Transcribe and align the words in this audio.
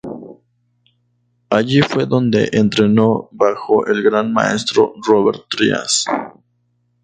Allí 1.51 1.83
fue 1.83 2.07
donde 2.07 2.49
entrenó 2.53 3.29
bajo 3.31 3.85
el 3.85 4.01
Gran 4.01 4.33
Maestro 4.33 4.93
Robert 5.07 5.41
Trias. 5.47 6.05